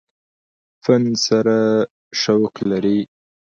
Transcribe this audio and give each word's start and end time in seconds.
فن 0.83 1.03
سره 1.25 1.57
شوق 2.21 2.55
لري۔ 2.69 2.97